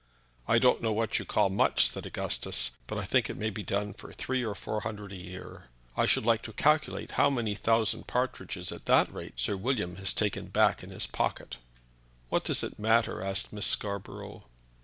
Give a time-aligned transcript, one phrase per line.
[0.47, 3.61] "I don't know what you call much," said Augustus, "but I think it may be
[3.61, 5.67] done for three or four hundred a year.
[5.95, 10.11] I should like to calculate how many thousand partridges at that rate Sir William has
[10.11, 11.57] taken back in his pocket."
[12.29, 14.45] "What does it matter?" asked Miss Scarborough.